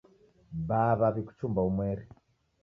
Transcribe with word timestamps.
Baa 0.67 0.95
w'awi 0.99 1.21
kuchumba 1.27 1.59
umweri. 1.69 2.03